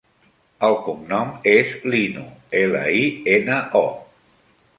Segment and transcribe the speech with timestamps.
[0.67, 2.25] El cognom és Lino:
[2.63, 3.05] ela, i,
[3.37, 3.87] ena, o.